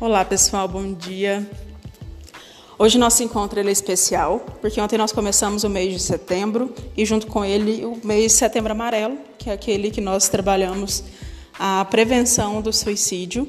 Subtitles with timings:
[0.00, 1.46] Olá pessoal, bom dia.
[2.78, 7.26] Hoje nosso encontro é especial, porque ontem nós começamos o mês de setembro e junto
[7.26, 11.04] com ele o mês de setembro amarelo, que é aquele que nós trabalhamos
[11.58, 13.46] a prevenção do suicídio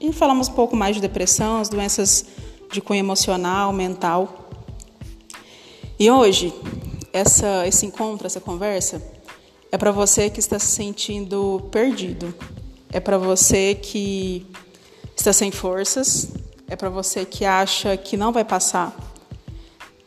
[0.00, 2.24] e falamos um pouco mais de depressão, as doenças
[2.70, 4.48] de cunho emocional, mental.
[5.98, 6.54] E hoje
[7.12, 9.02] essa, esse encontro, essa conversa
[9.72, 12.32] é para você que está se sentindo perdido,
[12.92, 14.46] é para você que
[15.20, 16.28] está sem forças,
[16.66, 18.96] é para você que acha que não vai passar,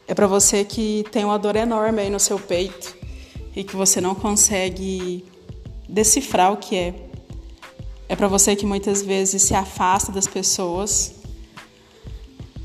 [0.08, 2.96] é para você que tem uma dor enorme aí no seu peito
[3.56, 5.24] e que você não consegue
[5.88, 6.96] decifrar o que é.
[8.10, 11.14] É para você que muitas vezes se afasta das pessoas.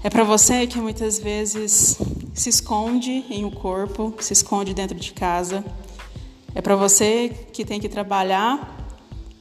[0.03, 1.99] É para você que muitas vezes
[2.35, 5.65] se esconde em um corpo, se esconde dentro de casa.
[6.55, 8.77] É para você que tem que trabalhar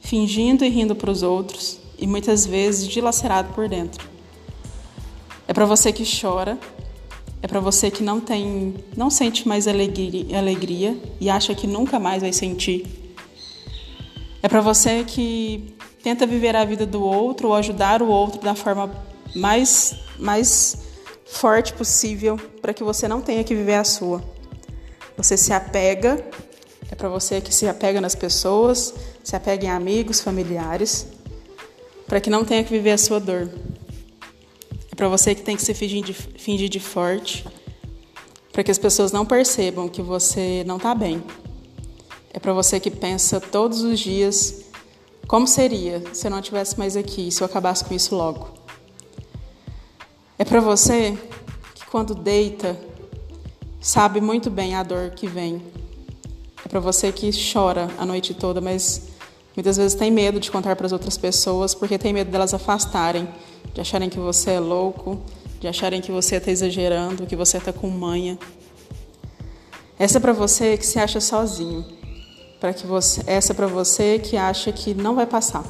[0.00, 4.06] fingindo e rindo para os outros e muitas vezes dilacerado por dentro.
[5.46, 6.58] É para você que chora,
[7.42, 11.98] é para você que não tem, não sente mais alegria, alegria e acha que nunca
[11.98, 13.14] mais vai sentir.
[14.42, 18.54] É para você que tenta viver a vida do outro ou ajudar o outro da
[18.54, 18.90] forma
[19.34, 20.78] mais mais
[21.26, 24.22] forte possível para que você não tenha que viver a sua.
[25.16, 26.24] Você se apega,
[26.90, 31.06] é para você que se apega nas pessoas, se apega em amigos, familiares
[32.08, 33.50] para que não tenha que viver a sua dor.
[34.90, 37.46] É para você que tem que se fingir de, fingir de forte,
[38.50, 41.22] para que as pessoas não percebam que você não está bem.
[42.32, 44.64] É para você que pensa todos os dias
[45.26, 48.48] como seria se eu não estivesse mais aqui, se eu acabasse com isso logo.
[50.38, 51.18] É para você
[51.74, 52.78] que quando deita
[53.80, 55.62] sabe muito bem a dor que vem.
[56.64, 59.17] É para você que chora a noite toda, mas
[59.58, 63.28] Muitas vezes tem medo de contar para as outras pessoas porque tem medo delas afastarem,
[63.74, 65.20] de acharem que você é louco,
[65.58, 68.38] de acharem que você está exagerando, que você está com manha.
[69.98, 71.84] Essa é para você que se acha sozinho.
[72.60, 75.64] Para que você, essa é para você que acha que não vai passar.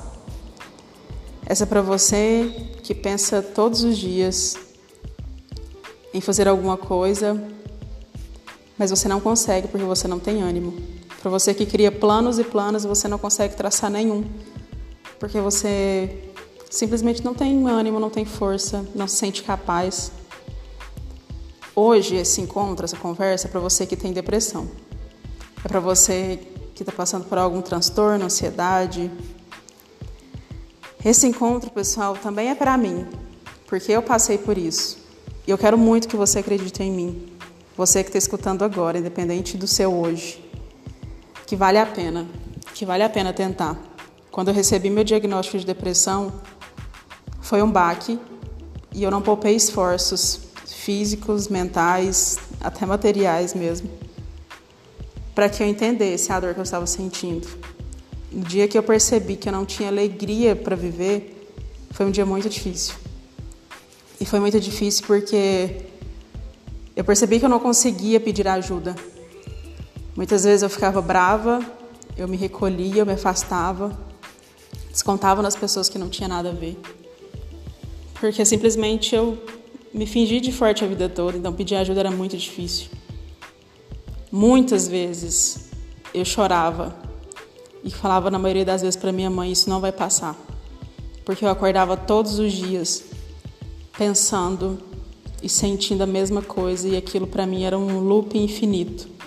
[1.46, 4.54] Essa é para você que pensa todos os dias
[6.12, 7.42] em fazer alguma coisa,
[8.76, 10.97] mas você não consegue porque você não tem ânimo.
[11.20, 14.24] Para você que cria planos e planos, você não consegue traçar nenhum,
[15.18, 16.30] porque você
[16.70, 20.12] simplesmente não tem ânimo, não tem força, não se sente capaz.
[21.74, 24.68] Hoje, esse encontro, essa conversa é para você que tem depressão.
[25.64, 26.38] É para você
[26.72, 29.10] que está passando por algum transtorno, ansiedade.
[31.04, 33.08] Esse encontro, pessoal, também é para mim,
[33.66, 34.98] porque eu passei por isso.
[35.44, 37.32] E eu quero muito que você acredite em mim.
[37.76, 40.47] Você que está escutando agora, independente do seu hoje
[41.48, 42.26] que vale a pena,
[42.74, 43.74] que vale a pena tentar.
[44.30, 46.30] Quando eu recebi meu diagnóstico de depressão,
[47.40, 48.18] foi um baque
[48.92, 53.88] e eu não poupei esforços físicos, mentais, até materiais mesmo,
[55.34, 57.48] para que eu entendesse a dor que eu estava sentindo.
[58.30, 61.50] No dia que eu percebi que eu não tinha alegria para viver,
[61.92, 62.94] foi um dia muito difícil.
[64.20, 65.86] E foi muito difícil porque
[66.94, 68.94] eu percebi que eu não conseguia pedir ajuda.
[70.18, 71.64] Muitas vezes eu ficava brava,
[72.16, 73.96] eu me recolhia, eu me afastava,
[74.90, 76.76] descontava nas pessoas que não tinha nada a ver.
[78.18, 79.38] Porque simplesmente eu
[79.94, 82.88] me fingi de forte a vida toda, então pedir ajuda era muito difícil.
[84.32, 85.70] Muitas vezes
[86.12, 86.96] eu chorava
[87.84, 90.34] e falava na maioria das vezes para minha mãe: Isso não vai passar.
[91.24, 93.04] Porque eu acordava todos os dias
[93.96, 94.80] pensando
[95.40, 99.17] e sentindo a mesma coisa, e aquilo para mim era um loop infinito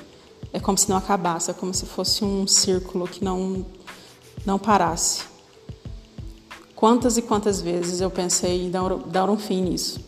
[0.53, 3.66] é como se não acabasse, é como se fosse um círculo que não,
[4.45, 5.23] não parasse.
[6.75, 10.00] Quantas e quantas vezes eu pensei em dar, dar um fim nisso.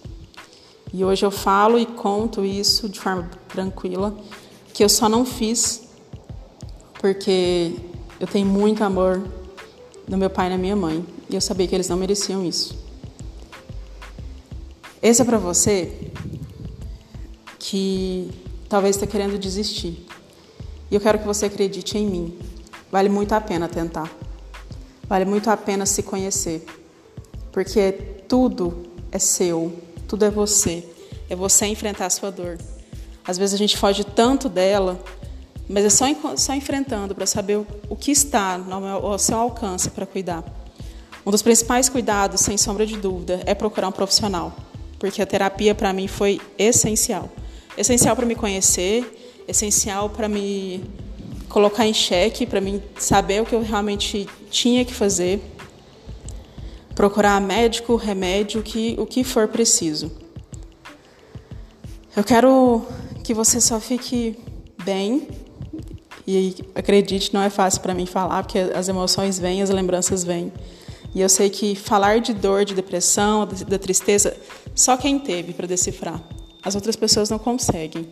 [0.92, 4.16] E hoje eu falo e conto isso de forma tranquila,
[4.74, 5.84] que eu só não fiz
[7.00, 7.76] porque
[8.20, 9.22] eu tenho muito amor
[10.08, 12.78] do meu pai e da minha mãe, e eu sabia que eles não mereciam isso.
[15.02, 16.12] Esse é para você
[17.60, 18.32] que
[18.70, 20.06] talvez está querendo desistir.
[20.94, 22.38] E eu quero que você acredite em mim.
[22.92, 24.16] Vale muito a pena tentar.
[25.10, 26.64] Vale muito a pena se conhecer.
[27.52, 27.92] Porque
[28.28, 29.74] tudo é seu,
[30.08, 30.88] tudo é você.
[31.28, 32.60] É você enfrentar a sua dor.
[33.26, 35.04] Às vezes a gente foge tanto dela,
[35.68, 36.06] mas é só,
[36.38, 38.62] só enfrentando para saber o, o que está
[39.02, 40.44] ao seu alcance para cuidar.
[41.26, 44.56] Um dos principais cuidados, sem sombra de dúvida, é procurar um profissional,
[45.00, 47.32] porque a terapia para mim foi essencial.
[47.76, 50.84] Essencial para me conhecer, essencial para me
[51.50, 55.42] colocar em xeque, para mim saber o que eu realmente tinha que fazer.
[56.96, 60.12] procurar médico, remédio, que, o que for preciso.
[62.16, 62.86] Eu quero
[63.24, 64.38] que você só fique
[64.84, 65.28] bem.
[66.26, 70.54] E acredite, não é fácil para mim falar, porque as emoções vêm, as lembranças vêm.
[71.16, 74.36] E eu sei que falar de dor, de depressão, da tristeza,
[74.74, 76.22] só quem teve para decifrar.
[76.64, 78.08] As outras pessoas não conseguem.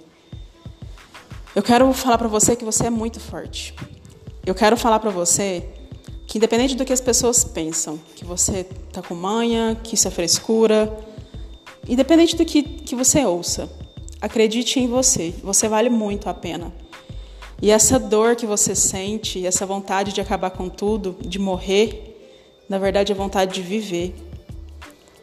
[1.53, 3.75] Eu quero falar para você que você é muito forte.
[4.45, 5.68] Eu quero falar para você
[6.25, 10.12] que independente do que as pessoas pensam, que você tá com manha, que isso é
[10.12, 10.98] frescura,
[11.89, 13.69] independente do que, que você ouça,
[14.21, 15.33] acredite em você.
[15.44, 16.74] Você vale muito a pena.
[17.62, 22.18] E essa dor que você sente, essa vontade de acabar com tudo, de morrer,
[22.69, 24.15] na verdade, é vontade de viver.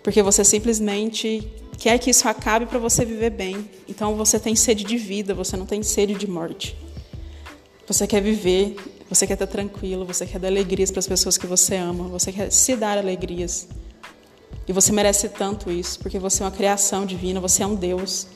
[0.03, 3.71] Porque você simplesmente quer que isso acabe para você viver bem.
[3.89, 6.77] Então você tem sede de vida, você não tem sede de morte.
[7.87, 8.77] Você quer viver,
[9.09, 12.31] você quer estar tranquilo, você quer dar alegrias para as pessoas que você ama, você
[12.33, 13.69] quer se dar alegrias.
[14.67, 18.27] E você merece tanto isso, porque você é uma criação divina, você é um Deus.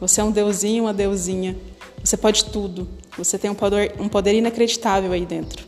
[0.00, 1.56] Você é um deusinho, uma deusinha.
[2.04, 2.86] Você pode tudo.
[3.16, 5.66] Você tem um poder, um poder inacreditável aí dentro.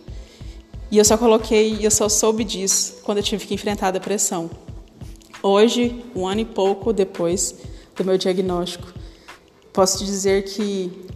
[0.90, 4.50] E eu só coloquei, eu só soube disso quando eu tive que enfrentar a depressão.
[5.42, 7.54] Hoje, um ano e pouco depois
[7.96, 8.92] do meu diagnóstico,
[9.72, 11.06] posso te dizer que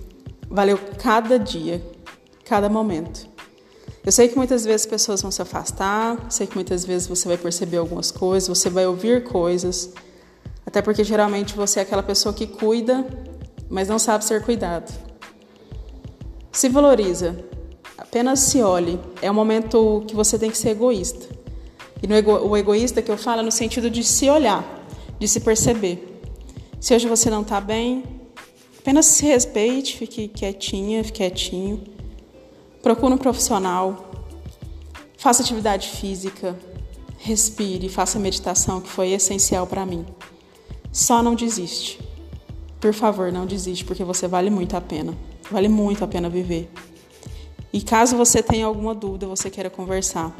[0.48, 1.84] valeu cada dia,
[2.44, 3.28] cada momento.
[4.04, 7.36] Eu sei que muitas vezes pessoas vão se afastar, sei que muitas vezes você vai
[7.36, 9.92] perceber algumas coisas, você vai ouvir coisas,
[10.66, 13.06] até porque geralmente você é aquela pessoa que cuida,
[13.68, 14.92] mas não sabe ser cuidado.
[16.52, 17.36] Se valoriza,
[18.14, 19.00] Apenas se olhe.
[19.20, 21.13] É um momento que você tem que ser egoísta.
[22.04, 24.62] E ego, o egoísta que eu falo é no sentido de se olhar,
[25.18, 26.20] de se perceber.
[26.78, 28.04] Se hoje você não está bem,
[28.78, 31.82] apenas se respeite, fique quietinha, fique quietinho.
[32.82, 34.10] Procure um profissional.
[35.16, 36.54] Faça atividade física.
[37.16, 40.04] Respire, faça meditação, que foi essencial para mim.
[40.92, 41.98] Só não desiste.
[42.78, 45.16] Por favor, não desiste, porque você vale muito a pena.
[45.50, 46.70] Vale muito a pena viver.
[47.72, 50.36] E caso você tenha alguma dúvida, você queira conversar,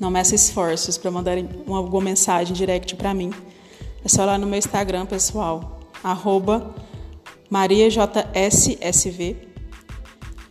[0.00, 1.36] não meça esforços para mandar
[1.66, 3.30] uma, alguma mensagem direct para mim.
[4.04, 5.78] É só lá no meu Instagram pessoal,
[7.50, 9.36] mariajssv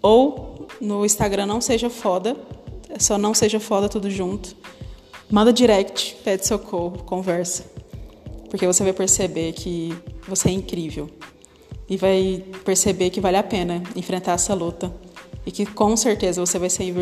[0.01, 2.37] ou no Instagram não seja foda,
[2.89, 4.55] é só não seja foda tudo junto.
[5.29, 7.65] Manda direct, pede socorro, conversa.
[8.49, 9.93] Porque você vai perceber que
[10.27, 11.09] você é incrível.
[11.87, 14.93] E vai perceber que vale a pena enfrentar essa luta
[15.45, 16.93] e que com certeza você vai ser,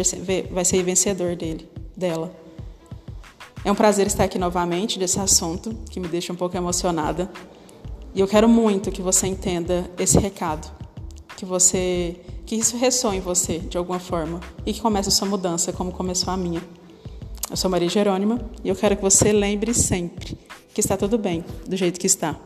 [0.49, 1.67] vai ser vencedor dele,
[1.97, 2.31] dela.
[3.65, 7.29] É um prazer estar aqui novamente desse assunto que me deixa um pouco emocionada.
[8.13, 10.71] E eu quero muito que você entenda esse recado,
[11.35, 12.15] que você
[12.45, 15.91] que isso ressoe em você de alguma forma e que comece a sua mudança como
[15.91, 16.63] começou a minha.
[17.49, 20.37] Eu sou Maria Jerônima e eu quero que você lembre sempre
[20.73, 22.39] que está tudo bem do jeito que está.